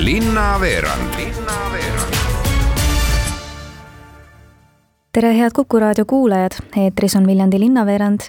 linnaveerand 0.00 1.14
tere, 5.12 5.38
head 5.38 5.50
Kuku 5.54 5.78
raadio 5.80 6.04
kuulajad, 6.04 6.52
eetris 6.76 7.16
on 7.16 7.26
Viljandi 7.26 7.60
linnaveerand. 7.60 8.20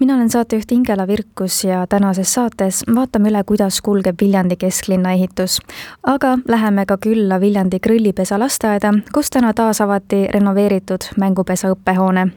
mina 0.00 0.14
olen 0.14 0.30
saatejuht 0.30 0.72
Ingela 0.72 1.06
Virkus 1.06 1.64
ja 1.64 1.86
tänases 1.86 2.34
saates 2.34 2.84
vaatame 2.94 3.28
üle, 3.28 3.44
kuidas 3.44 3.80
kulgeb 3.82 4.16
Viljandi 4.20 4.56
kesklinna 4.56 5.12
ehitus. 5.12 5.60
aga 6.02 6.38
läheme 6.48 6.86
ka 6.86 6.96
külla 6.96 7.40
Viljandi 7.40 7.80
Grillipesa 7.80 8.38
lasteaeda, 8.38 8.94
kus 9.14 9.30
täna 9.30 9.54
taas 9.54 9.80
avati 9.80 10.26
renoveeritud 10.26 11.00
mängupesa 11.16 11.68
õppehoone 11.68 12.28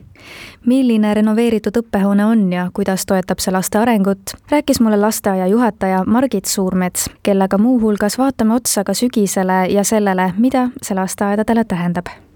milline 0.66 1.14
renoveeritud 1.14 1.78
õppehoone 1.78 2.26
on 2.26 2.54
ja 2.54 2.70
kuidas 2.74 3.06
toetab 3.06 3.40
see 3.40 3.52
laste 3.52 3.78
arengut, 3.78 4.20
rääkis 4.52 4.80
mulle 4.80 4.98
lasteaia 4.98 5.48
juhataja 5.48 6.04
Margit 6.06 6.46
Suurmets, 6.46 7.10
kellega 7.24 7.58
muuhulgas 7.58 8.18
vaatame 8.18 8.54
otsa 8.54 8.84
ka 8.84 8.94
sügisele 8.94 9.66
ja 9.70 9.84
sellele, 9.84 10.34
mida 10.38 10.70
see 10.82 10.96
lasteaedadele 10.96 11.64
tähendab 11.64 12.29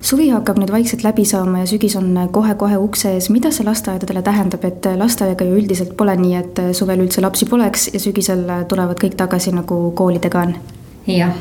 suvi 0.00 0.28
hakkab 0.30 0.58
nüüd 0.60 0.70
vaikselt 0.72 1.02
läbi 1.04 1.24
saama 1.24 1.62
ja 1.62 1.66
sügis 1.66 1.96
on 1.96 2.12
kohe-kohe 2.32 2.76
ukse 2.78 3.14
ees, 3.16 3.30
mida 3.30 3.50
see 3.50 3.64
lasteaedadele 3.66 4.22
tähendab, 4.22 4.64
et 4.68 4.88
lasteaega 4.96 5.44
ju 5.44 5.56
üldiselt 5.56 5.96
pole 5.96 6.16
nii, 6.20 6.34
et 6.36 6.62
suvel 6.76 7.00
üldse 7.04 7.24
lapsi 7.24 7.48
poleks 7.48 7.88
ja 7.94 8.00
sügisel 8.00 8.44
tulevad 8.68 9.00
kõik 9.02 9.16
tagasi, 9.16 9.54
nagu 9.56 9.90
koolidega 9.96 10.42
on? 10.46 10.56
jah, 11.06 11.32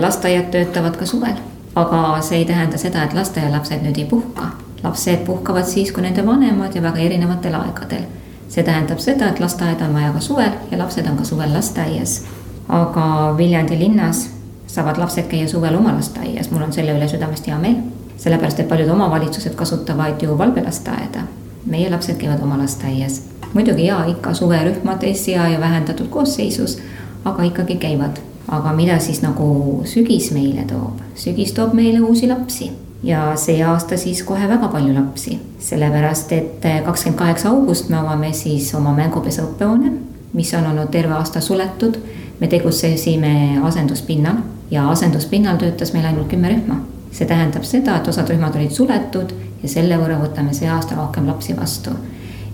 lasteaiad 0.00 0.50
töötavad 0.54 0.96
ka 1.00 1.06
suvel, 1.08 1.38
aga 1.74 2.02
see 2.22 2.42
ei 2.42 2.48
tähenda 2.48 2.78
seda, 2.78 3.06
et 3.06 3.16
lasteaialapsed 3.16 3.82
nüüd 3.86 3.98
ei 3.98 4.04
puhka. 4.10 4.52
lapsed 4.82 5.24
puhkavad 5.26 5.66
siis, 5.66 5.92
kui 5.92 6.02
nende 6.02 6.26
vanemad 6.26 6.74
ja 6.74 6.82
väga 6.82 6.98
erinevatel 6.98 7.54
aegadel. 7.54 8.04
see 8.48 8.62
tähendab 8.62 8.98
seda, 8.98 9.28
et 9.28 9.40
lasteaeda 9.40 9.84
on 9.88 9.94
vaja 9.94 10.12
ka 10.12 10.20
suvel 10.20 10.52
ja 10.70 10.78
lapsed 10.78 11.06
on 11.06 11.16
ka 11.16 11.24
suvel 11.24 11.52
lasteaias. 11.54 12.22
aga 12.68 13.34
Viljandi 13.36 13.78
linnas 13.78 14.28
saavad 14.72 14.98
lapsed 14.98 15.28
käia 15.28 15.48
suvel 15.48 15.76
oma 15.76 15.92
lasteaias, 15.92 16.50
mul 16.50 16.62
on 16.64 16.72
selle 16.72 16.94
üle 16.96 17.08
südamest 17.08 17.46
hea 17.46 17.58
meel. 17.58 17.76
sellepärast, 18.16 18.60
et 18.60 18.68
paljud 18.68 18.88
omavalitsused 18.88 19.54
kasutavad 19.54 20.22
ju 20.22 20.38
valvelasteaeda. 20.38 21.26
meie 21.66 21.90
lapsed 21.90 22.16
käivad 22.16 22.42
oma 22.42 22.58
lasteaias. 22.58 23.22
muidugi 23.54 23.86
ja 23.86 24.04
ikka 24.08 24.34
suverühmades 24.34 25.28
ja, 25.28 25.48
ja 25.48 25.60
vähendatud 25.60 26.08
koosseisus, 26.08 26.78
aga 27.24 27.42
ikkagi 27.42 27.76
käivad. 27.76 28.20
aga 28.48 28.72
mida 28.72 28.98
siis 28.98 29.22
nagu 29.22 29.82
sügis 29.84 30.32
meile 30.32 30.64
toob? 30.64 31.04
sügis 31.14 31.52
toob 31.52 31.74
meile 31.74 32.00
uusi 32.00 32.28
lapsi 32.28 32.72
ja 33.02 33.36
see 33.36 33.62
aasta 33.64 33.96
siis 33.96 34.22
kohe 34.22 34.48
väga 34.48 34.68
palju 34.68 34.94
lapsi, 34.94 35.38
sellepärast 35.58 36.32
et 36.32 36.66
kakskümmend 36.84 37.18
kaheksa 37.18 37.50
august 37.50 37.88
me 37.88 37.98
avame 37.98 38.32
siis 38.32 38.74
oma 38.74 38.94
mängupesa 38.94 39.42
õppehoone, 39.42 39.92
mis 40.32 40.54
on 40.54 40.66
olnud 40.66 40.90
terve 40.90 41.14
aasta 41.14 41.40
suletud. 41.40 41.98
Me 42.42 42.48
tegutsesime 42.48 43.60
asenduspinnal 43.62 44.34
ja 44.70 44.90
asenduspinnal 44.90 45.56
töötas 45.56 45.92
meil 45.92 46.06
ainult 46.06 46.28
kümme 46.28 46.48
rühma. 46.48 46.76
see 47.12 47.26
tähendab 47.28 47.62
seda, 47.68 47.96
et 47.96 48.08
osad 48.08 48.30
rühmad 48.30 48.54
olid 48.56 48.72
suletud 48.72 49.34
ja 49.62 49.68
selle 49.68 49.98
võrra 50.00 50.16
võtame 50.18 50.54
see 50.56 50.66
aasta 50.66 50.96
rohkem 50.96 51.28
lapsi 51.28 51.54
vastu. 51.56 51.90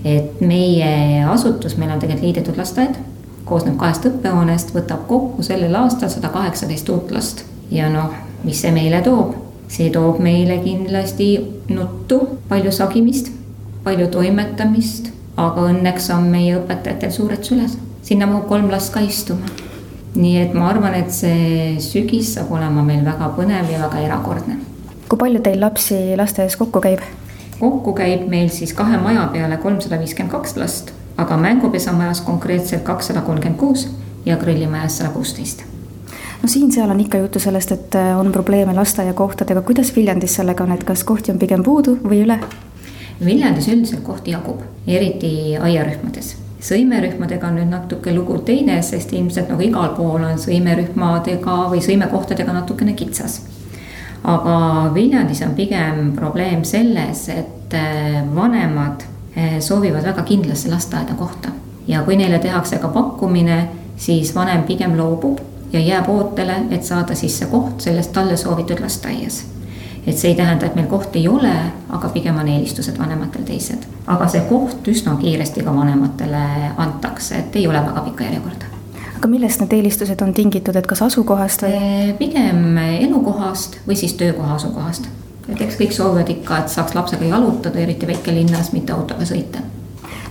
et 0.05 0.41
meie 0.41 1.25
asutus, 1.25 1.77
meil 1.77 1.91
on 1.91 2.03
tegelikult 2.03 2.27
liidetud 2.27 2.61
lasteaed, 2.61 2.99
koosneb 3.45 3.79
kahest 3.81 4.05
õppehoonest, 4.11 4.75
võtab 4.75 5.07
kokku 5.09 5.43
sellel 5.43 5.75
aastal 5.75 6.13
sada 6.13 6.29
kaheksateist 6.35 6.89
uut 6.89 7.15
last. 7.17 7.45
ja 7.71 7.89
noh, 7.89 8.13
mis 8.45 8.61
see 8.61 8.73
meile 8.73 9.01
toob? 9.07 9.33
see 9.69 9.89
toob 9.91 10.21
meile 10.21 10.59
kindlasti 10.65 11.31
nuttu, 11.69 12.21
palju 12.49 12.73
sagimist, 12.73 13.33
palju 13.85 14.11
toimetamist, 14.13 15.09
aga 15.37 15.65
õnneks 15.71 16.11
on 16.13 16.29
meie 16.35 16.61
õpetajatel 16.61 17.15
suured 17.21 17.51
süles. 17.53 17.79
sinna 18.03 18.27
mahub 18.27 18.49
kolm 18.53 18.69
last 18.75 18.93
ka 18.93 19.01
istuma 19.01 19.49
nii 20.19 20.41
et 20.43 20.55
ma 20.57 20.69
arvan, 20.73 20.97
et 20.99 21.13
see 21.15 21.77
sügis 21.83 22.35
saab 22.35 22.51
olema 22.55 22.83
meil 22.87 23.05
väga 23.07 23.31
põnev 23.37 23.71
ja 23.71 23.81
väga 23.87 24.03
erakordne. 24.07 24.59
kui 25.09 25.19
palju 25.19 25.41
teil 25.41 25.61
lapsi 25.61 26.17
lasteaias 26.19 26.57
kokku 26.59 26.83
käib? 26.85 27.05
kokku 27.61 27.95
käib 27.95 28.27
meil 28.29 28.51
siis 28.55 28.75
kahe 28.75 28.99
maja 29.03 29.29
peale 29.33 29.57
kolmsada 29.63 29.99
viiskümmend 30.01 30.35
kaks 30.35 30.57
last, 30.57 30.93
aga 31.17 31.37
mängupesamajas 31.37 32.21
konkreetselt 32.27 32.83
kakssada 32.83 33.21
kolmkümmend 33.21 33.59
kuus 33.59 33.89
ja 34.27 34.37
grillimajas 34.37 34.99
sada 34.99 35.11
kuusteist 35.15 35.63
no 36.43 36.49
siin-seal 36.49 36.91
on 36.91 37.01
ikka 37.01 37.23
juttu 37.23 37.39
sellest, 37.43 37.73
et 37.73 37.95
äh, 37.95 38.19
on 38.19 38.33
probleeme 38.33 38.75
lasteaiakohtadega, 38.75 39.63
kuidas 39.63 39.95
Viljandis 39.97 40.35
sellega 40.41 40.65
on, 40.65 40.75
et 40.75 40.85
kas 40.85 41.05
kohti 41.05 41.35
on 41.35 41.39
pigem 41.39 41.63
puudu 41.63 41.99
või 42.03 42.25
üle? 42.27 42.41
Viljandis 43.25 43.71
üldiselt 43.71 44.05
kohti 44.07 44.35
jagub, 44.35 44.63
eriti 44.87 45.57
aiarühmades 45.59 46.37
sõimerühmadega 46.61 47.49
on 47.49 47.59
nüüd 47.61 47.71
natuke 47.71 48.13
lugu 48.15 48.39
teine, 48.47 48.81
sest 48.83 49.13
ilmselt 49.13 49.51
nagu 49.53 49.63
igal 49.63 49.93
pool 49.97 50.25
on 50.27 50.41
sõimerühmadega 50.41 51.57
või 51.73 51.83
sõimekohtadega 51.85 52.53
natukene 52.53 52.95
kitsas. 52.99 53.41
aga 54.25 54.91
Viljandis 54.95 55.43
on 55.47 55.55
pigem 55.55 56.13
probleem 56.17 56.65
selles, 56.65 57.29
et 57.29 57.75
äh, 57.75 58.23
vanemad 58.35 59.05
äh, 59.37 59.61
soovivad 59.61 60.05
väga 60.05 60.23
kindlasse 60.23 60.71
lasteaeda 60.71 61.15
kohta 61.15 61.49
ja 61.87 62.03
kui 62.03 62.17
neile 62.17 62.39
tehakse 62.39 62.79
ka 62.79 62.89
pakkumine, 62.89 63.69
siis 63.97 64.35
vanem 64.35 64.63
pigem 64.63 64.99
loobub 64.99 65.39
ja 65.73 65.81
jääb 65.81 66.09
ootele, 66.09 66.65
et 66.71 66.85
saada 66.85 67.15
sisse 67.15 67.47
koht 67.47 67.81
selles 67.81 68.09
talle 68.09 68.37
soovitud 68.37 68.81
lasteaias 68.81 69.45
et 70.09 70.17
see 70.17 70.33
ei 70.33 70.39
tähenda, 70.39 70.67
et 70.67 70.75
meil 70.79 70.89
kohti 70.89 71.21
ei 71.21 71.29
ole, 71.29 71.53
aga 71.89 72.09
pigem 72.15 72.39
on 72.41 72.49
eelistused 72.49 72.99
vanematel 72.99 73.45
teised. 73.49 73.85
aga 74.07 74.29
see 74.29 74.41
koht 74.49 74.89
üsna 74.89 75.17
kiiresti 75.21 75.63
ka 75.67 75.77
vanematele 75.77 76.73
antakse, 76.77 77.39
et 77.39 77.57
ei 77.57 77.67
ole 77.69 77.85
väga 77.85 78.05
pikka 78.09 78.25
järjekorda 78.25 78.75
aga 79.19 79.29
millest 79.31 79.63
need 79.63 79.75
eelistused 79.75 80.21
on 80.23 80.35
tingitud, 80.35 80.77
et 80.79 80.87
kas 80.87 81.03
asukohast 81.03 81.65
või? 81.67 82.13
pigem 82.21 82.79
elukohast 82.79 83.81
või 83.89 83.99
siis 83.99 84.15
töökoha 84.19 84.55
asukohast. 84.55 85.09
et 85.49 85.61
eks 85.65 85.81
kõik 85.81 85.97
soovivad 85.97 86.31
ikka, 86.31 86.63
et 86.63 86.73
saaks 86.73 86.95
lapsega 86.95 87.27
jalutada, 87.27 87.83
eriti 87.83 88.07
väikelinnas, 88.07 88.73
mitte 88.73 88.95
autoga 88.95 89.27
sõita. 89.27 89.65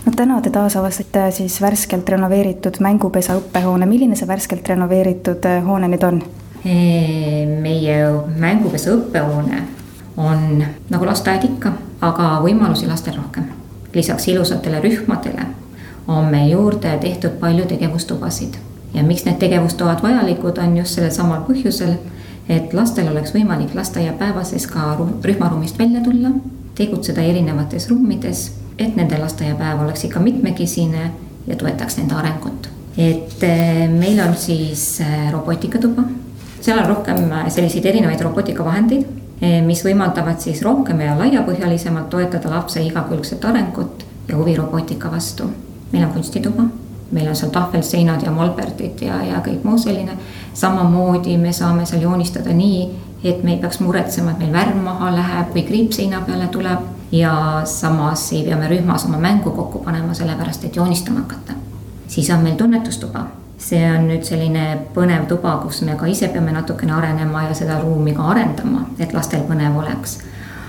no 0.06 0.12
täna 0.16 0.40
te 0.40 0.50
taasavastasite 0.54 1.30
siis 1.36 1.60
värskelt 1.60 2.08
renoveeritud 2.08 2.80
mängupesa 2.80 3.36
õppehoone, 3.38 3.86
milline 3.86 4.16
see 4.16 4.28
värskelt 4.28 4.68
renoveeritud 4.68 5.50
hoone 5.68 5.92
nüüd 5.92 6.08
on? 6.08 6.22
Meie 6.64 7.98
mängupesa 8.38 8.90
õppehoone 8.96 9.62
on 10.16 10.64
nagu 10.90 11.06
lasteaed 11.06 11.44
ikka, 11.44 11.72
aga 12.00 12.38
võimalusi 12.42 12.86
lastel 12.86 13.16
rohkem. 13.16 13.44
lisaks 13.94 14.28
ilusatele 14.28 14.80
rühmadele 14.80 15.46
on 16.08 16.24
meil 16.30 16.50
juurde 16.50 16.98
tehtud 17.00 17.38
palju 17.40 17.64
tegevustubasid 17.66 18.58
ja 18.94 19.02
miks 19.02 19.24
need 19.24 19.38
tegevustoad 19.38 20.02
vajalikud 20.02 20.58
on 20.58 20.76
just 20.76 20.94
sellel 20.96 21.10
samal 21.10 21.42
põhjusel, 21.46 21.94
et 22.48 22.72
lastel 22.74 23.08
oleks 23.10 23.34
võimalik 23.34 23.74
lasteaiapäeva 23.74 24.44
sees 24.44 24.66
ka 24.66 24.94
rühmaruumist 25.24 25.78
välja 25.78 26.00
tulla, 26.04 26.32
tegutseda 26.74 27.22
erinevates 27.22 27.88
ruumides, 27.90 28.52
et 28.78 28.96
nende 28.96 29.18
lasteaiapäev 29.18 29.82
oleks 29.84 30.04
ikka 30.04 30.20
mitmekesine 30.20 31.10
ja 31.46 31.56
toetaks 31.56 31.98
nende 31.98 32.14
arengut. 32.14 32.68
et 32.98 33.44
meil 33.98 34.20
on 34.20 34.34
siis 34.36 35.02
robotikatuba 35.32 36.02
seal 36.60 36.78
on 36.78 36.86
rohkem 36.86 37.32
äh, 37.32 37.48
selliseid 37.48 37.86
erinevaid 37.86 38.20
robotikavahendeid, 38.20 39.06
eh, 39.40 39.62
mis 39.62 39.84
võimaldavad 39.84 40.40
siis 40.42 40.62
rohkem 40.62 41.00
ja 41.00 41.14
laiapõhjalisemalt 41.18 42.10
toetada 42.10 42.50
lapse 42.50 42.82
igakülgset 42.82 43.44
arengut 43.44 44.04
ja 44.28 44.36
huvi 44.36 44.56
robootika 44.56 45.10
vastu. 45.10 45.50
meil 45.92 46.04
on 46.04 46.10
kunstituba, 46.12 46.62
meil 47.12 47.28
on 47.28 47.36
seal 47.36 47.50
tahvelseinad 47.50 48.22
ja 48.22 48.30
molberdid 48.30 49.00
ja, 49.00 49.22
ja 49.24 49.40
kõik 49.44 49.64
muu 49.64 49.78
selline. 49.78 50.18
samamoodi 50.54 51.36
me 51.38 51.52
saame 51.52 51.86
seal 51.86 52.02
joonistada 52.02 52.52
nii, 52.52 52.90
et 53.24 53.42
me 53.42 53.52
ei 53.52 53.58
peaks 53.58 53.80
muretsema, 53.80 54.30
et 54.30 54.38
meil 54.38 54.52
värv 54.52 54.76
maha 54.82 55.14
läheb 55.14 55.54
või 55.54 55.66
kriip 55.66 55.92
seina 55.92 56.20
peale 56.26 56.48
tuleb. 56.48 56.78
ja 57.12 57.62
samas 57.64 58.32
ei 58.32 58.44
pea 58.44 58.56
me 58.56 58.68
rühmas 58.68 59.04
oma 59.04 59.18
mängu 59.18 59.50
kokku 59.50 59.78
panema, 59.78 60.14
sellepärast 60.14 60.64
et 60.64 60.76
joonistama 60.76 61.20
hakata. 61.20 61.52
siis 62.06 62.30
on 62.30 62.42
meil 62.42 62.56
tunnetustuba 62.56 63.37
see 63.58 63.82
on 63.90 64.06
nüüd 64.08 64.22
selline 64.26 64.64
põnev 64.94 65.26
tuba, 65.30 65.56
kus 65.62 65.82
me 65.86 65.96
ka 65.98 66.06
ise 66.06 66.30
peame 66.32 66.54
natukene 66.54 66.94
arenema 66.94 67.44
ja 67.48 67.54
seda 67.58 67.80
ruumi 67.82 68.14
ka 68.14 68.30
arendama, 68.32 68.84
et 68.98 69.14
lastel 69.14 69.44
põnev 69.48 69.78
oleks. 69.82 70.18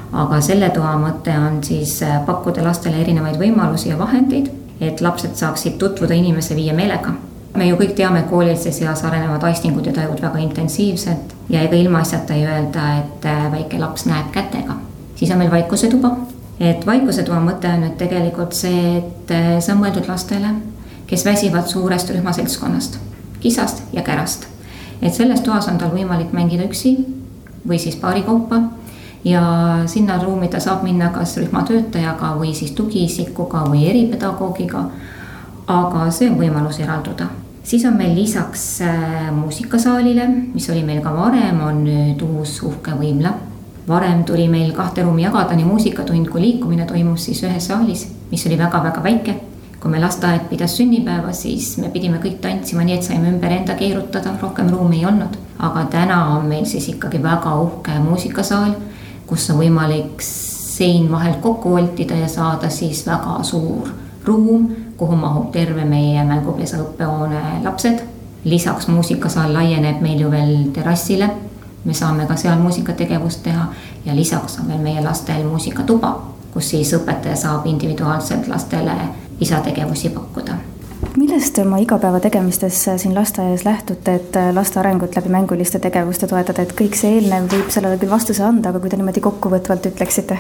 aga 0.10 0.40
selle 0.42 0.72
toa 0.74 0.96
mõte 0.98 1.36
on 1.38 1.60
siis 1.64 2.00
äh, 2.02 2.18
pakkuda 2.26 2.64
lastele 2.66 2.98
erinevaid 3.04 3.38
võimalusi 3.38 3.92
ja 3.92 3.98
vahendeid, 3.98 4.50
et 4.82 5.02
lapsed 5.02 5.36
saaksid 5.38 5.78
tutvuda 5.78 6.14
inimese 6.18 6.56
viie 6.56 6.74
meelega. 6.74 7.14
me 7.56 7.68
ju 7.68 7.76
kõik 7.76 7.94
teame, 7.96 8.24
koolieelses 8.30 8.82
eas 8.82 9.04
arenevad 9.04 9.44
aistingud 9.44 9.86
ja 9.86 9.94
tajud 9.94 10.22
väga 10.22 10.40
intensiivselt 10.40 11.36
ja 11.50 11.62
ega 11.62 11.76
ilmaasjata 11.76 12.34
ei 12.34 12.46
öelda, 12.46 12.90
et 13.04 13.26
äh, 13.26 13.52
väike 13.52 13.80
laps 13.80 14.06
näeb 14.06 14.32
kätega. 14.32 14.74
siis 15.16 15.32
on 15.32 15.38
meil 15.38 15.52
vaikusetuba, 15.52 16.16
et 16.60 16.86
vaikusetoa 16.86 17.40
mõte 17.40 17.70
on 17.70 17.86
nüüd 17.86 17.98
tegelikult 18.02 18.54
see, 18.54 18.98
et 18.98 19.32
äh, 19.32 19.60
see 19.60 19.74
on 19.78 19.86
mõeldud 19.86 20.10
lastele 20.10 20.58
kes 21.10 21.26
väsivad 21.26 21.68
suurest 21.68 22.10
rühmaseltskonnast, 22.10 23.00
kisast 23.40 23.84
ja 23.94 24.02
kärast. 24.02 24.48
et 25.02 25.14
selles 25.14 25.42
toas 25.42 25.68
on 25.68 25.78
tal 25.78 25.92
võimalik 25.92 26.34
mängida 26.34 26.64
üksi 26.64 26.98
või 27.68 27.80
siis 27.80 27.96
paari 27.96 28.22
kaupa 28.22 28.62
ja 29.24 29.42
sinna 29.86 30.24
ruumi 30.24 30.48
ta 30.48 30.60
saab 30.60 30.84
minna 30.84 31.10
kas 31.10 31.38
rühmatöötajaga 31.38 32.36
või 32.40 32.54
siis 32.54 32.72
tugiisikuga 32.72 33.66
või 33.68 33.90
eripedagoogiga. 33.90 34.86
aga 35.68 36.12
see 36.12 36.30
on 36.30 36.38
võimalus 36.38 36.80
eralduda 36.80 37.30
siis 37.70 37.86
on 37.86 37.98
meil 37.98 38.16
lisaks 38.16 38.82
äh, 38.82 39.32
muusikasaalile, 39.32 40.28
mis 40.54 40.70
oli 40.70 40.84
meil 40.84 41.02
ka 41.06 41.14
varem, 41.14 41.62
on 41.62 41.84
nüüd 41.86 42.22
uus 42.26 42.60
uhke 42.66 42.96
võimla. 42.98 43.34
varem 43.90 44.24
tuli 44.24 44.48
meil 44.50 44.70
kahte 44.78 45.02
ruumi 45.02 45.24
jagada, 45.24 45.56
nii 45.58 45.66
muusikatund 45.66 46.28
kui 46.30 46.42
liikumine 46.42 46.86
toimus 46.86 47.24
siis 47.26 47.42
ühes 47.44 47.68
saalis, 47.72 48.04
mis 48.32 48.46
oli 48.46 48.58
väga-väga 48.58 49.04
väike. 49.04 49.36
Kui 49.80 49.92
meil 49.92 50.04
lasteaed 50.04 50.50
pidas 50.50 50.76
sünnipäeva, 50.78 51.32
siis 51.34 51.78
me 51.78 51.90
pidime 51.90 52.20
kõik 52.20 52.42
tantsima, 52.44 52.84
nii 52.84 52.98
et 52.98 53.08
saime 53.08 53.32
ümber 53.32 53.54
enda 53.56 53.78
keerutada, 53.80 54.34
rohkem 54.42 54.70
ruumi 54.74 55.00
ei 55.00 55.06
olnud. 55.06 55.38
aga 55.60 55.86
täna 55.92 56.20
on 56.36 56.46
meil 56.48 56.66
siis 56.66 56.88
ikkagi 56.90 57.24
väga 57.24 57.56
uhke 57.60 58.00
muusikasaal, 58.00 58.76
kus 59.28 59.50
on 59.50 59.58
võimalik 59.60 60.22
sein 60.22 61.12
vahelt 61.12 61.42
kokku 61.42 61.70
voltida 61.70 62.16
ja 62.16 62.28
saada 62.28 62.70
siis 62.70 63.06
väga 63.08 63.44
suur 63.44 63.90
ruum 64.26 64.70
kuhu 64.98 65.16
mahub 65.16 65.52
terve 65.52 65.86
meie 65.86 66.24
mängupesa 66.24 66.78
õppehoone 66.78 67.64
lapsed. 67.64 68.00
lisaks 68.44 68.88
muusikasaal 68.88 69.54
laieneb 69.54 70.02
meil 70.02 70.20
ju 70.20 70.32
veel 70.32 70.72
terrassile. 70.74 71.30
me 71.86 71.94
saame 71.94 72.26
ka 72.26 72.36
seal 72.36 72.60
muusikategevust 72.60 73.44
teha 73.44 73.66
ja 74.06 74.16
lisaks 74.16 74.60
on 74.60 74.68
veel 74.68 74.80
meie 74.80 75.02
lastel 75.04 75.44
muusikatuba, 75.44 76.20
kus 76.54 76.70
siis 76.70 76.94
õpetaja 76.94 77.36
saab 77.36 77.66
individuaalselt 77.66 78.48
lastele 78.48 78.96
lisategevusi 79.40 80.10
pakkuda. 80.10 80.54
Millest 81.18 81.54
te 81.54 81.62
oma 81.62 81.78
igapäevategemistes 81.78 82.84
siin 82.98 83.16
lasteaias 83.16 83.66
lähtute, 83.66 84.16
et 84.16 84.36
laste 84.54 84.80
arengut 84.80 85.16
läbi 85.16 85.30
mänguliste 85.30 85.80
tegevuste 85.80 86.28
toetada, 86.28 86.62
et 86.62 86.74
kõik 86.82 86.96
see 87.00 87.16
eelnev 87.18 87.48
võib 87.52 87.72
sellele 87.72 87.98
küll 87.98 88.12
vastuse 88.12 88.44
anda, 88.44 88.70
aga 88.70 88.82
kui 88.84 88.92
te 88.92 89.00
niimoodi 89.00 89.24
kokkuvõtvalt 89.24 89.88
ütleksite? 89.94 90.40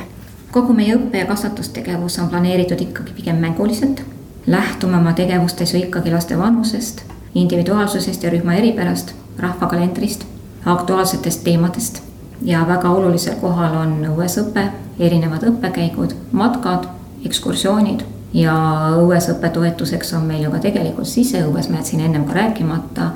kogu 0.51 0.73
meie 0.73 0.95
õppe- 0.97 1.17
ja 1.17 1.25
kasvatustegevus 1.25 2.19
on 2.19 2.29
planeeritud 2.29 2.81
ikkagi 2.81 3.13
pigem 3.13 3.35
mänguliselt. 3.35 4.01
Lähtume 4.47 4.97
oma 4.97 5.13
tegevustes 5.13 5.73
ju 5.73 5.79
ikkagi 5.79 6.11
laste 6.11 6.37
vanusest, 6.37 7.03
individuaalsusest 7.35 8.23
ja 8.23 8.29
rühma 8.29 8.53
eripärast, 8.57 9.13
rahvakalendrist, 9.39 10.25
aktuaalsetest 10.65 11.43
teemadest. 11.43 12.01
Ja 12.41 12.65
väga 12.67 12.89
olulisel 12.89 13.35
kohal 13.41 13.75
on 13.77 13.97
õuesõpe, 14.09 14.69
erinevad 14.99 15.43
õppekäigud, 15.43 16.15
matkad, 16.31 16.87
ekskursioonid 17.25 18.01
ja 18.33 18.53
õuesõppe 18.99 19.49
toetuseks 19.49 20.13
on 20.13 20.27
meil 20.29 20.43
ju 20.43 20.51
ka 20.51 20.61
tegelikult 20.63 21.07
siseõues, 21.07 21.69
ma 21.69 21.81
jätsin 21.81 22.03
ennem 22.05 22.25
ka 22.27 22.37
rääkimata, 22.37 23.11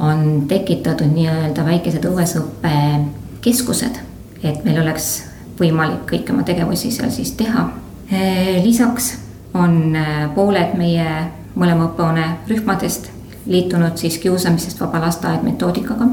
on 0.00 0.44
tekitatud 0.48 1.12
nii-öelda 1.12 1.64
väikesed 1.64 2.04
õuesõppekeskused, 2.08 4.00
et 4.42 4.64
meil 4.64 4.80
oleks 4.82 5.10
võimalik 5.60 6.06
kõiki 6.08 6.32
oma 6.32 6.44
tegevusi 6.48 6.90
seal 6.90 7.10
siis 7.12 7.32
teha. 7.36 7.68
lisaks 8.62 9.18
on 9.54 9.96
äh, 9.96 10.30
pooled 10.34 10.74
meie 10.78 11.06
mõlema 11.54 11.88
õppehoone 11.90 12.26
rühmadest 12.48 13.10
liitunud 13.46 13.96
siis 13.96 14.18
kiusamisest 14.18 14.80
vaba 14.80 15.00
lasteaed 15.00 15.42
metoodikaga. 15.42 16.06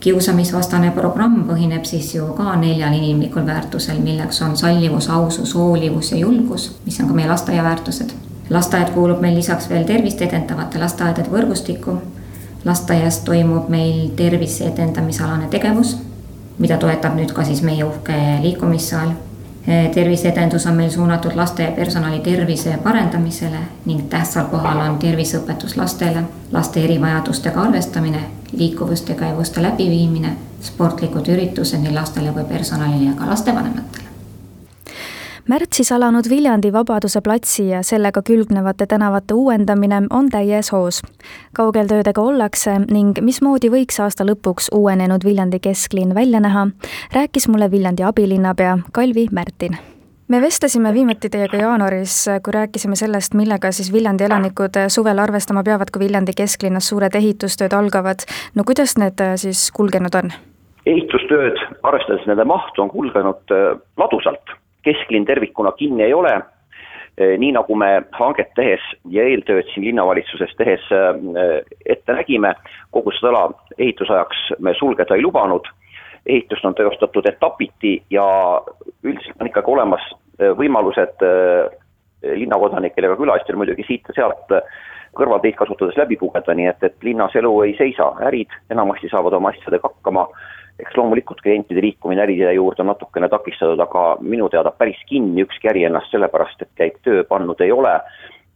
Kiusamisvastane 0.00 0.90
programm 0.94 1.42
põhineb 1.48 1.84
siis 1.88 2.12
ju 2.14 2.26
ka 2.38 2.54
neljal 2.56 2.94
inimlikul 2.94 3.46
väärtusel, 3.46 3.98
milleks 4.02 4.42
on 4.42 4.56
sallivus, 4.56 5.10
ausus, 5.10 5.54
hoolivus 5.54 6.12
ja 6.12 6.18
julgus, 6.18 6.70
mis 6.86 7.00
on 7.00 7.08
ka 7.08 7.14
meie 7.14 7.28
lasteaia 7.28 7.64
väärtused. 7.64 8.14
lasteaed 8.50 8.90
kuulub 8.94 9.20
meil 9.20 9.34
lisaks 9.36 9.68
veel 9.68 9.84
tervist 9.84 10.22
edendavate 10.22 10.78
lasteaedade 10.78 11.30
võrgustikku. 11.30 11.96
lasteaias 12.64 13.18
toimub 13.18 13.68
meil 13.68 14.10
tervise 14.16 14.64
edendamisalane 14.64 15.48
tegevus, 15.48 15.96
mida 16.58 16.76
toetab 16.76 17.14
nüüd 17.14 17.32
ka 17.32 17.44
siis 17.44 17.62
meie 17.62 17.84
uhke 17.84 18.14
liikumissaal 18.42 19.12
terviseedendus 19.94 20.66
on 20.66 20.74
meil 20.74 20.90
suunatud 20.90 21.34
laste 21.34 21.62
ja 21.62 21.72
personali 21.72 22.20
tervise 22.20 22.78
parendamisele 22.82 23.58
ning 23.86 24.08
tähtsal 24.08 24.44
kohal 24.48 24.80
on 24.80 24.98
terviseõpetus 24.98 25.76
lastele, 25.76 26.24
laste 26.52 26.84
erivajadustega 26.84 27.60
arvestamine, 27.62 28.24
liikuvustegevuste 28.52 29.62
läbiviimine, 29.62 30.36
sportlikud 30.62 31.28
üritused 31.28 31.84
nii 31.84 31.94
lastele 31.94 32.32
kui 32.32 32.44
personalile 32.44 33.10
ja 33.10 33.16
ka 33.18 33.30
lastevanematele 33.30 34.07
märtsis 35.48 35.92
alanud 35.92 36.28
Viljandi 36.30 36.72
Vabaduse 36.72 37.20
platsi 37.24 37.68
ja 37.68 37.82
sellega 37.82 38.22
külgnevate 38.22 38.86
tänavate 38.86 39.34
uuendamine 39.34 40.02
on 40.10 40.28
täies 40.30 40.72
hoos. 40.72 41.02
kaugel 41.54 41.86
töödega 41.86 42.20
ollakse 42.20 42.78
ning 42.90 43.18
mismoodi 43.20 43.70
võiks 43.72 44.00
aasta 44.02 44.24
lõpuks 44.28 44.68
uuenenud 44.72 45.24
Viljandi 45.24 45.60
kesklinn 45.60 46.14
välja 46.14 46.40
näha, 46.40 46.66
rääkis 47.14 47.48
mulle 47.48 47.70
Viljandi 47.70 48.02
abilinnapea 48.02 48.78
Kalvi 48.92 49.26
Märtin 49.32 49.78
me 50.28 50.40
vestlesime 50.40 50.94
viimati 50.94 51.30
teiega 51.30 51.56
jaanuaris, 51.56 52.26
kui 52.44 52.52
rääkisime 52.52 52.96
sellest, 52.96 53.34
millega 53.34 53.72
siis 53.72 53.92
Viljandi 53.92 54.24
elanikud 54.24 54.76
suvel 54.88 55.18
arvestama 55.18 55.62
peavad, 55.62 55.90
kui 55.92 56.04
Viljandi 56.04 56.36
kesklinnas 56.36 56.88
suured 56.88 57.14
ehitustööd 57.14 57.72
algavad. 57.72 58.28
no 58.54 58.64
kuidas 58.64 58.96
need 58.98 59.24
siis 59.36 59.70
kulgenud 59.72 60.14
on? 60.14 60.32
ehitustööd, 60.86 61.58
arvestades 61.82 62.26
nende 62.26 62.44
mahtu, 62.44 62.82
on 62.82 62.90
kulgenud 62.90 63.52
äh, 63.52 63.76
ladusalt 63.96 64.57
kesklinn 64.88 65.26
tervikuna 65.28 65.72
kinni 65.78 66.06
ei 66.06 66.14
ole, 66.14 66.34
eh, 67.18 67.36
nii 67.38 67.52
nagu 67.56 67.76
me 67.76 67.90
hanget 68.18 68.54
tehes 68.56 68.84
ja 69.12 69.26
eeltööd 69.28 69.68
siin 69.72 69.88
linnavalitsuses 69.90 70.54
tehes 70.60 70.84
eh, 70.94 71.60
ette 71.86 72.16
nägime, 72.16 72.54
kogu 72.94 73.12
seda 73.16 73.32
ala 73.34 73.44
ehitusajaks 73.78 74.54
me 74.64 74.74
sulgeda 74.78 75.16
ei 75.16 75.24
lubanud, 75.26 75.68
ehitust 76.26 76.64
on 76.64 76.76
teostatud 76.78 77.26
etapiti 77.28 77.98
ja 78.10 78.26
üldiselt 79.04 79.40
on 79.40 79.50
ikkagi 79.52 79.76
olemas 79.76 80.04
eh, 80.38 80.54
võimalused 80.58 81.26
linnakodanikel 82.18 83.04
ja 83.04 83.12
ka 83.12 83.16
külalistel 83.20 83.58
muidugi 83.60 83.84
siit 83.86 84.08
ja 84.10 84.14
sealt 84.16 84.56
kõrvalteid 85.18 85.54
kasutades 85.58 85.96
läbi 85.98 86.16
pugeda, 86.18 86.54
nii 86.54 86.66
et, 86.70 86.82
et 86.82 87.04
linnas 87.06 87.34
elu 87.38 87.52
ei 87.64 87.76
seisa, 87.78 88.10
ärid 88.26 88.50
enamasti 88.74 89.10
saavad 89.10 89.36
oma 89.38 89.52
asjadega 89.54 89.90
hakkama 89.90 90.26
eks 90.78 90.96
loomulikult 90.96 91.40
klientide 91.42 91.82
liikumine 91.82 92.22
äriside 92.22 92.52
juurde 92.52 92.82
on 92.82 92.92
natukene 92.92 93.28
takistatud, 93.28 93.80
aga 93.80 94.16
minu 94.20 94.48
teada 94.48 94.70
päris 94.70 95.00
kinni 95.06 95.42
ükski 95.42 95.70
äri 95.70 95.84
ennast 95.88 96.12
sellepärast, 96.14 96.62
et 96.62 96.74
käib 96.78 97.00
töö 97.02 97.24
pannud 97.28 97.60
ei 97.64 97.72
ole 97.72 97.94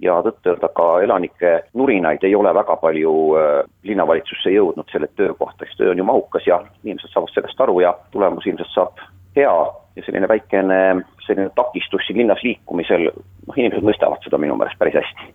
ja 0.03 0.19
tõtt-öelda 0.27 0.71
ka 0.75 0.87
elanike 1.05 1.53
nurinaid 1.79 2.25
ei 2.27 2.35
ole 2.35 2.55
väga 2.55 2.77
palju 2.83 3.13
äh, 3.39 3.51
linnavalitsusse 3.87 4.51
jõudnud 4.55 4.91
selle 4.93 5.09
töö 5.17 5.35
kohta, 5.39 5.67
sest 5.67 5.79
töö 5.79 5.93
on 5.95 6.03
ju 6.03 6.07
mahukas 6.07 6.47
ja 6.47 6.61
inimesed 6.85 7.13
saavad 7.15 7.35
sellest 7.35 7.61
aru 7.61 7.81
ja 7.85 7.95
tulemus 8.15 8.47
ilmselt 8.47 8.75
saab 8.75 9.03
hea 9.37 9.55
ja 9.97 10.05
selline 10.07 10.29
väikene 10.29 10.81
selline 11.27 11.51
takistus 11.55 12.07
siin 12.07 12.19
linnas 12.23 12.43
liikumisel, 12.43 13.11
noh, 13.13 13.57
inimesed 13.57 13.87
mõistavad 13.87 14.25
seda 14.25 14.41
minu 14.43 14.57
meelest 14.59 14.79
päris 14.81 14.99
hästi. 14.99 15.33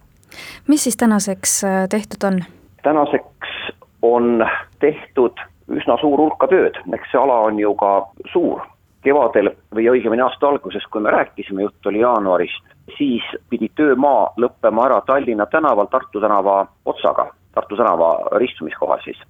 mis 0.68 0.84
siis 0.84 0.98
tänaseks 0.98 1.60
äh, 1.64 1.84
tehtud 1.90 2.28
on? 2.28 2.42
tänaseks 2.84 3.56
on 4.02 4.46
tehtud 4.80 5.40
üsna 5.74 5.98
suur 6.02 6.20
hulka 6.22 6.48
tööd, 6.48 6.80
eks 6.94 7.12
see 7.12 7.20
ala 7.20 7.42
on 7.50 7.60
ju 7.60 7.74
ka 7.80 7.92
suur. 8.34 8.66
kevadel 9.08 9.48
või 9.72 9.86
õigemini 9.88 10.24
aasta 10.26 10.50
alguses, 10.50 10.84
kui 10.92 11.02
me 11.02 11.12
rääkisime, 11.14 11.62
jutt 11.64 11.86
oli 11.88 12.02
jaanuarist, 12.02 12.64
siis 12.98 13.24
pidi 13.50 13.70
töömaa 13.76 14.34
lõppema 14.42 14.86
ära 14.86 14.98
Tallinna 15.06 15.46
tänaval 15.46 15.88
Tartu 15.88 16.20
tänava 16.20 16.66
otsaga, 16.86 17.30
Tartu 17.56 17.78
tänava 17.78 18.10
ristumiskohal 18.36 19.00
siis. 19.04 19.22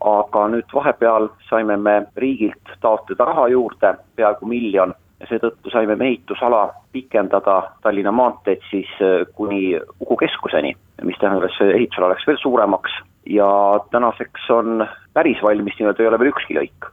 aga 0.00 0.48
nüüd 0.48 0.74
vahepeal 0.74 1.28
saime 1.48 1.76
me 1.76 2.06
riigilt 2.16 2.74
taotleda 2.80 3.24
raha 3.24 3.48
juurde, 3.48 3.94
peaaegu 4.16 4.46
miljon, 4.46 4.94
ja 5.20 5.26
seetõttu 5.26 5.70
saime 5.70 5.96
me 5.96 6.08
ehitusala 6.08 6.74
pikendada 6.92 7.62
Tallinna 7.82 8.12
maanteed 8.12 8.60
siis 8.70 8.90
äh, 9.00 9.26
kuni 9.34 9.78
Uku 10.00 10.16
keskuseni, 10.16 10.74
mis 11.02 11.18
tähendab, 11.20 11.44
et 11.44 11.58
see 11.58 11.70
ehitusala 11.76 12.12
läks 12.12 12.26
veel 12.26 12.40
suuremaks 12.42 12.98
ja 13.26 13.80
tänaseks 13.90 14.50
on 14.50 14.86
päris 15.14 15.42
valmis 15.42 15.74
nii-öelda 15.78 16.02
ei 16.02 16.08
ole 16.08 16.18
veel 16.18 16.32
ükski 16.32 16.58
lõik. 16.58 16.90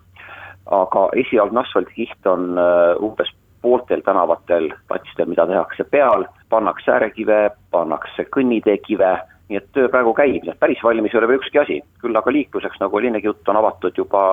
aga 0.72 1.10
esialgne 1.20 1.60
asfaldikiht 1.60 2.28
on 2.30 2.58
äh, 2.58 2.96
umbes 3.04 3.32
pooltel 3.62 4.02
tänavatel, 4.06 4.72
platsidel, 4.88 5.28
mida 5.30 5.46
tehakse 5.48 5.84
peal, 5.84 6.26
pannakse 6.50 6.92
äärekive, 6.92 7.50
pannakse 7.72 8.26
kõnniteekive, 8.36 9.12
nii 9.50 9.60
et 9.60 9.68
töö 9.76 9.90
praegu 9.92 10.14
käib, 10.18 10.40
nii 10.42 10.54
et 10.54 10.62
päris 10.62 10.82
valmis 10.84 11.14
ei 11.14 11.20
ole 11.20 11.28
veel 11.30 11.42
ükski 11.42 11.60
asi. 11.60 11.82
küll 12.02 12.18
aga 12.18 12.32
liikluseks, 12.32 12.80
nagu 12.80 12.98
oli 12.98 13.12
ennegi 13.12 13.28
juttu, 13.28 13.52
on 13.52 13.60
avatud 13.60 13.98
juba 13.98 14.24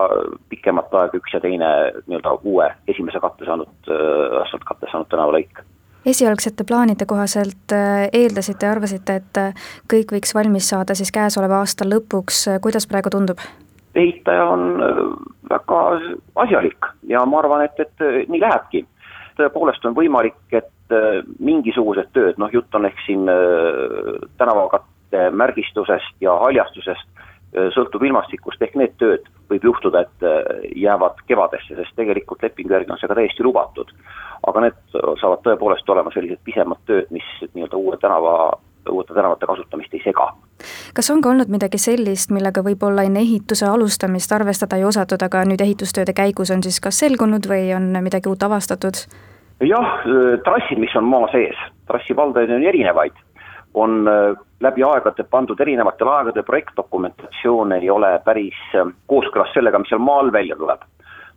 pikemat 0.49 0.95
aega 0.95 1.19
üks 1.19 1.35
ja 1.35 1.41
teine 1.45 1.73
nii-öelda 2.07 2.39
uue 2.45 2.71
esimese 2.89 3.21
katte 3.21 3.49
saanud, 3.49 3.75
äh, 3.91 4.41
asfaltkatte 4.45 4.93
saanud 4.93 5.11
tänavalõik 5.13 5.65
esialgsete 6.07 6.65
plaanide 6.65 7.07
kohaselt 7.07 7.73
äh, 7.73 8.09
eeldasite 8.13 8.67
ja 8.67 8.73
arvasite, 8.73 9.17
et 9.21 9.41
äh, 9.41 9.71
kõik 9.93 10.15
võiks 10.17 10.35
valmis 10.35 10.69
saada 10.71 10.95
siis 10.99 11.13
käesoleva 11.15 11.61
aasta 11.63 11.87
lõpuks, 11.89 12.47
kuidas 12.63 12.87
praegu 12.87 13.13
tundub? 13.15 13.43
ehitaja 13.99 14.45
on 14.47 14.83
äh, 14.85 14.99
väga 15.51 15.83
asjalik 16.45 16.93
ja 17.09 17.25
ma 17.27 17.41
arvan, 17.43 17.65
et, 17.67 17.81
et 17.81 18.29
nii 18.29 18.41
lähebki. 18.41 18.85
tõepoolest 19.39 19.85
on 19.87 19.95
võimalik, 19.95 20.39
et 20.53 20.67
mingisugused 21.39 22.09
tööd, 22.17 22.39
noh 22.41 22.51
jutt 22.53 22.75
on 22.75 22.87
ehk 22.89 22.97
siin 23.05 23.29
tänavakatte 24.41 25.29
märgistusest 25.31 26.17
ja 26.25 26.33
haljastusest, 26.41 27.07
sõltub 27.75 28.03
ilmastikust, 28.05 28.63
ehk 28.63 28.75
need 28.77 28.97
tööd 29.01 29.29
võib 29.49 29.65
juhtuda, 29.65 30.03
et 30.05 30.73
jäävad 30.77 31.23
kevadesse, 31.27 31.77
sest 31.77 31.95
tegelikult 31.97 32.43
lepingu 32.45 32.75
järgi 32.77 32.93
on 32.93 33.01
see 33.01 33.09
ka 33.09 33.17
täiesti 33.17 33.47
lubatud 33.47 33.95
aga 34.47 34.65
need 34.67 34.97
saavad 35.21 35.43
tõepoolest 35.47 35.91
olema 35.91 36.13
sellised 36.15 36.41
pisemad 36.47 36.81
tööd, 36.89 37.09
mis 37.15 37.27
nii-öelda 37.55 37.79
uue 37.79 37.97
tänava, 38.01 38.35
uute 38.91 39.15
tänavate 39.15 39.47
kasutamist 39.49 39.95
ei 39.95 40.03
sega. 40.05 40.29
kas 40.95 41.11
on 41.11 41.23
ka 41.23 41.31
olnud 41.33 41.51
midagi 41.53 41.81
sellist, 41.81 42.33
millega 42.35 42.63
võib-olla 42.65 43.05
enne 43.07 43.23
ehituse 43.27 43.67
alustamist 43.67 44.33
arvestada 44.33 44.79
ei 44.79 44.87
osatud, 44.89 45.23
aga 45.23 45.45
nüüd 45.49 45.63
ehitustööde 45.65 46.15
käigus 46.15 46.53
on 46.55 46.63
siis 46.63 46.81
kas 46.81 47.01
selgunud 47.05 47.49
või 47.51 47.73
on 47.77 47.91
midagi 48.03 48.31
uut 48.31 48.43
avastatud? 48.43 49.05
jah, 49.65 50.03
trassid, 50.47 50.79
mis 50.79 50.95
on 50.97 51.09
maa 51.11 51.31
sees, 51.33 51.59
trassivaldajaid 51.91 52.55
on 52.55 52.69
erinevaid, 52.73 53.25
on 53.75 54.05
läbi 54.61 54.83
aegade 54.83 55.25
pandud 55.31 55.61
erinevatel 55.61 56.09
aegadel 56.11 56.47
projektdokumentatsioon 56.47 57.73
ei 57.77 57.91
ole 57.91 58.17
päris 58.25 58.59
kooskõlas 59.07 59.53
sellega, 59.55 59.79
mis 59.79 59.93
seal 59.93 60.03
maal 60.03 60.33
välja 60.35 60.57
tuleb 60.59 60.83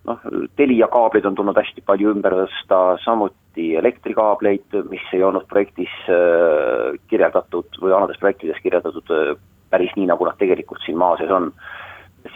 noh, 0.07 0.23
Telia 0.55 0.87
kaableid 0.91 1.25
on 1.29 1.37
tulnud 1.37 1.57
hästi 1.57 1.83
palju 1.85 2.15
ümber 2.15 2.35
tõsta, 2.43 2.81
samuti 3.03 3.71
elektrikaableid, 3.79 4.79
mis 4.89 5.05
ei 5.13 5.23
olnud 5.27 5.47
projektis 5.51 5.93
äh, 6.09 6.97
kirjeldatud 7.11 7.81
või 7.81 7.93
vanades 7.93 8.19
projektides 8.21 8.61
kirjeldatud 8.63 9.13
äh, 9.15 9.35
päris 9.71 9.93
nii, 9.97 10.09
nagu 10.11 10.27
nad 10.27 10.39
tegelikult 10.41 10.83
siin 10.85 10.99
maa 11.01 11.17
sees 11.19 11.31
on. 11.31 11.51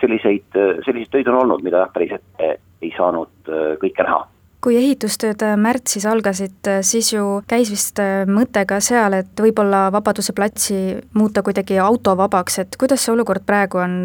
selliseid, 0.02 0.48
äh, 0.58 0.78
selliseid 0.86 1.12
töid 1.14 1.28
on 1.32 1.42
olnud, 1.44 1.66
mida 1.66 1.84
jah, 1.84 1.92
päris 1.94 2.16
ette 2.20 2.56
ei 2.82 2.94
saanud 2.98 3.54
kõike 3.82 4.04
näha 4.04 4.26
kui 4.66 4.80
ehitustööd 4.80 5.44
äh, 5.46 5.54
märtsis 5.62 6.08
algasid, 6.10 6.58
äh, 6.70 6.82
siis 6.86 7.12
ju 7.14 7.42
käis 7.50 7.70
vist 7.70 8.00
äh, 8.02 8.24
mõte 8.26 8.64
ka 8.66 8.80
seal, 8.82 9.14
et 9.20 9.44
võib-olla 9.46 9.86
Vabaduse 9.94 10.34
platsi 10.38 10.78
muuta 11.18 11.44
kuidagi 11.46 11.78
autovabaks, 11.84 12.58
et 12.64 12.80
kuidas 12.82 13.06
see 13.06 13.14
olukord 13.14 13.46
praegu 13.46 13.84
on, 13.84 14.00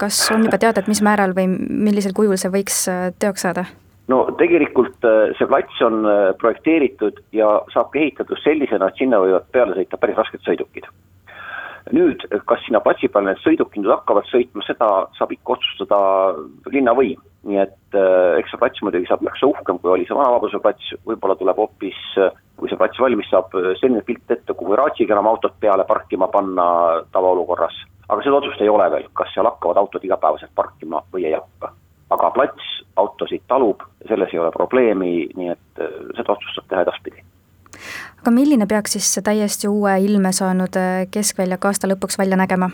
kas 0.00 0.22
on 0.32 0.46
juba 0.46 0.60
teada, 0.60 0.80
et 0.80 0.88
mis 0.88 1.02
määral 1.04 1.34
või 1.36 1.50
millisel 1.50 2.16
kujul 2.16 2.40
see 2.40 2.52
võiks 2.54 2.86
teoks 3.20 3.44
saada? 3.44 3.66
no 4.08 4.22
tegelikult 4.40 5.04
see 5.36 5.48
plats 5.50 5.82
on 5.84 6.00
projekteeritud 6.40 7.20
ja 7.36 7.50
saab 7.74 7.92
ka 7.92 8.00
ehitatud 8.00 8.40
sellisena, 8.40 8.88
et 8.88 9.02
sinna 9.02 9.20
võivad 9.20 9.50
peale 9.52 9.76
sõita 9.76 10.00
päris 10.00 10.16
rasked 10.16 10.40
sõidukid 10.46 10.88
nüüd, 11.94 12.24
kas 12.48 12.62
sinna 12.64 12.80
platsi 12.84 13.08
peale 13.12 13.32
need 13.32 13.42
sõidukid 13.42 13.82
nüüd 13.82 13.92
hakkavad 13.92 14.28
sõitma, 14.30 14.64
seda 14.66 14.88
saab 15.18 15.32
ikka 15.34 15.56
otsustada 15.56 15.98
linnavõim. 16.72 17.20
Nii 17.48 17.60
et 17.62 17.96
äh, 17.96 18.38
eks 18.40 18.52
see 18.52 18.60
plats 18.60 18.82
muidugi 18.84 19.08
saab 19.08 19.24
märksa 19.26 19.48
uhkem, 19.48 19.80
kui 19.82 19.92
oli 19.94 20.06
see 20.08 20.16
Vana 20.16 20.34
Vabaduse 20.34 20.60
plats, 20.64 20.92
võib-olla 21.08 21.36
tuleb 21.40 21.60
hoopis, 21.62 22.00
kui 22.58 22.70
see 22.70 22.80
plats 22.80 23.00
valmis 23.02 23.30
saab, 23.32 23.54
selline 23.80 24.04
pilt 24.06 24.34
ette, 24.34 24.56
kuhu 24.56 24.76
raatsiga 24.78 25.16
enam 25.16 25.30
autot 25.30 25.56
peale 25.60 25.86
parkima 25.88 26.28
panna 26.32 26.66
tavaolukorras. 27.14 27.84
aga 28.08 28.24
seda 28.24 28.40
otsust 28.40 28.60
ei 28.64 28.72
ole 28.72 28.90
veel, 28.90 29.08
kas 29.12 29.32
seal 29.34 29.48
hakkavad 29.48 29.80
autod 29.80 30.04
igapäevaselt 30.04 30.54
parkima 30.54 31.02
või 31.12 31.26
ei 31.28 31.34
hakka. 31.36 31.72
aga 32.10 32.30
plats 32.36 32.68
autosid 32.96 33.42
talub, 33.48 33.82
selles 34.08 34.32
ei 34.32 34.38
ole 34.38 34.52
probleemi, 34.52 35.28
nii 35.36 35.50
et 35.56 35.82
äh, 35.82 35.98
seda 36.16 36.36
otsust 36.36 36.60
saab 36.60 36.70
teha 36.70 36.86
edaspidi 36.86 37.24
aga 38.20 38.34
milline 38.34 38.66
peaks 38.66 38.96
siis 38.96 39.08
see 39.14 39.24
täiesti 39.24 39.68
uue 39.70 39.94
ilme 40.04 40.32
saanud 40.32 40.76
äh, 40.76 41.06
keskväljak 41.14 41.64
aasta 41.70 41.90
lõpuks 41.90 42.18
välja 42.18 42.38
nägema? 42.40 42.70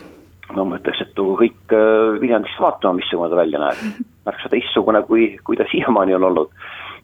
No 0.53 0.65
ma 0.65 0.79
ütleks, 0.79 1.01
et 1.01 1.13
tulgu 1.17 1.37
kõik 1.39 1.73
äh, 1.73 2.17
Viljandisse 2.21 2.61
vaatama, 2.61 2.99
missugune 2.99 3.31
ta 3.31 3.39
välja 3.39 3.61
näeb. 3.61 4.03
märksa 4.25 4.49
teistsugune, 4.49 5.03
kui, 5.05 5.27
kui 5.45 5.57
ta 5.57 5.67
siiamaani 5.71 6.15
on 6.17 6.29
olnud. 6.29 6.51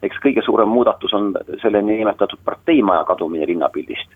eks 0.01 0.17
kõige 0.21 0.41
suurem 0.41 0.69
muudatus 0.69 1.13
on 1.13 1.33
selle 1.61 1.81
niinimetatud 1.81 2.39
parteimaja 2.45 3.03
kadumine 3.09 3.47
linnapildist. 3.47 4.15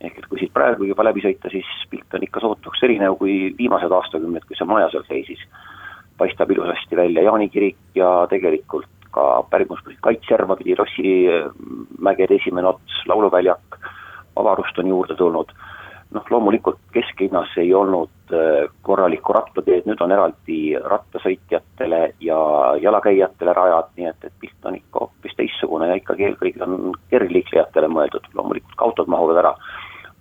ehk 0.00 0.18
et 0.18 0.26
kui 0.26 0.38
siit 0.38 0.52
praegu 0.52 0.84
juba 0.84 1.04
läbi 1.04 1.22
sõita, 1.22 1.50
siis 1.50 1.66
pilt 1.90 2.14
on 2.14 2.22
ikka 2.22 2.40
sootuks 2.40 2.82
erinev 2.82 3.18
kui 3.18 3.54
viimased 3.58 3.90
aastakümned, 3.90 4.46
kui 4.46 4.56
see 4.58 4.66
maja 4.66 4.90
seal 4.90 5.06
seisis. 5.08 5.46
paistab 6.18 6.50
ilusasti 6.50 6.96
välja 6.96 7.22
Jaani 7.22 7.48
kirik 7.48 7.78
ja 7.94 8.26
tegelikult 8.30 8.90
ka 9.12 9.42
pärimusmuusika 9.50 10.08
kaitsjärva 10.08 10.56
pidi 10.56 10.74
Rossimägede 10.74 12.38
esimene 12.40 12.68
ots, 12.68 13.02
lauluväljak, 13.06 13.78
avarust 14.36 14.78
on 14.78 14.88
juurde 14.88 15.16
tulnud. 15.16 15.52
Noh, 16.14 16.24
loomulikult 16.30 16.78
kesklinnas 16.92 17.52
ei 17.60 17.74
olnud 17.74 18.34
äh, 18.34 18.68
korralikku 18.86 19.34
rattateed, 19.36 19.86
nüüd 19.88 20.00
on 20.04 20.14
eraldi 20.14 20.58
rattasõitjatele 20.78 22.02
ja 22.24 22.38
jalakäijatele 22.82 23.54
rajad, 23.56 23.92
nii 23.96 24.10
et, 24.10 24.28
et 24.28 24.36
pilt 24.40 24.68
on 24.68 24.78
ikka 24.78 25.04
hoopis 25.04 25.36
teistsugune 25.38 25.90
ja 25.90 25.98
ikkagi 26.00 26.28
eelkõige 26.28 26.64
on 26.66 26.94
kergliiklejatele 27.12 27.90
mõeldud, 27.92 28.28
loomulikult 28.38 28.78
ka 28.78 28.88
autod 28.88 29.12
mahuvad 29.12 29.42
ära. 29.44 29.54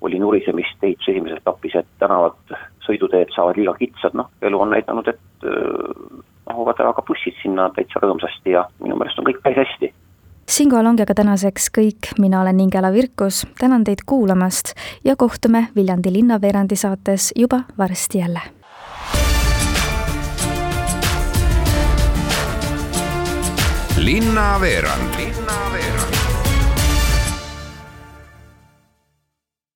Oli 0.01 0.17
nurisemist 0.19 0.83
ehituse 0.83 1.13
esimeses 1.13 1.43
etapis, 1.43 1.75
et 1.77 1.89
tänavad, 2.01 2.55
sõiduteed 2.81 3.29
saavad 3.35 3.59
liiga 3.59 3.75
kitsad, 3.77 4.15
noh, 4.17 4.31
elu 4.41 4.61
on 4.63 4.73
näidanud, 4.73 5.11
et 5.11 5.49
äh, 5.49 6.21
mahuvad 6.49 6.81
ära 6.81 6.95
ka 6.97 7.05
bussid 7.07 7.37
sinna 7.41 7.69
täitsa 7.75 8.01
rõõmsasti 8.01 8.57
ja 8.57 8.65
minu 8.81 8.97
meelest 8.97 9.21
on 9.21 9.29
kõik 9.29 9.43
päris 9.43 9.61
hästi 9.65 9.93
siinkohal 10.51 10.85
ongi 10.89 11.05
aga 11.05 11.15
tänaseks 11.15 11.69
kõik, 11.71 12.11
mina 12.19 12.41
olen 12.41 12.59
Ingela 12.59 12.91
Virkus, 12.91 13.45
tänan 13.59 13.83
teid 13.87 14.03
kuulamast 14.05 14.73
ja 15.05 15.15
kohtume 15.15 15.67
Viljandi 15.75 16.13
linnaveerandi 16.13 16.75
saates 16.75 17.31
juba 17.35 17.63
varsti 17.77 18.17
jälle. 18.17 18.41
linnaveerand 24.01 25.15
linnaveerand 25.17 25.70